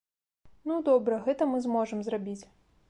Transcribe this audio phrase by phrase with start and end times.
[0.71, 2.41] Ну, добра, гэта мы зможам зрабіць.